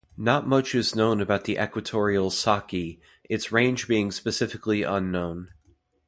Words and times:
Not 0.17 0.47
much 0.47 0.73
is 0.73 0.95
known 0.95 1.21
about 1.21 1.43
the 1.43 1.59
equatorial 1.63 2.31
saki, 2.31 2.99
its 3.29 3.51
range 3.51 3.87
being 3.87 4.09
specifically 4.11 4.81
unknown. 4.81 5.51